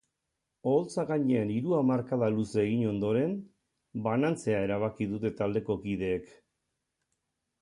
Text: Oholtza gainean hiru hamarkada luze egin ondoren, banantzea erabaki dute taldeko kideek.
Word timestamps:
Oholtza 0.69 1.03
gainean 1.09 1.51
hiru 1.55 1.75
hamarkada 1.79 2.29
luze 2.37 2.63
egin 2.63 2.83
ondoren, 2.93 3.37
banantzea 4.09 4.63
erabaki 4.69 5.09
dute 5.13 5.33
taldeko 5.43 5.79
kideek. 5.87 6.35